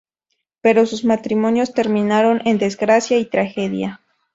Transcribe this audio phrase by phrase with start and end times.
[0.61, 4.01] Pero sus matrimonios terminaron en desgracia y tragedia.